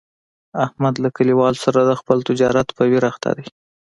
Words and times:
احمد 0.65 0.95
له 1.03 1.09
کلیوالو 1.17 1.61
سره 1.65 1.79
د 1.83 1.91
خپل 1.99 2.17
تجارت 2.29 2.67
په 2.77 2.83
ویر 2.89 3.03
اخته 3.11 3.29
دی. 3.37 3.45